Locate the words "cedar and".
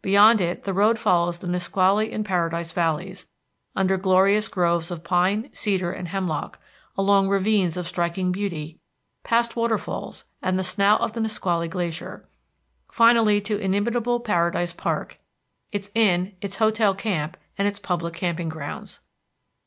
5.52-6.08